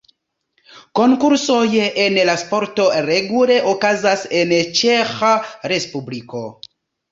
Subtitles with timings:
[0.99, 1.67] Konkursoj
[2.05, 5.33] en la sporto regule okazas en Ĉeĥa
[5.75, 6.45] respubliko.